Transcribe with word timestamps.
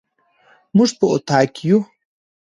موږ 0.75 0.89
په 0.99 1.05
اطاق 1.13 1.47
کي 1.55 1.63
يو 1.69 1.79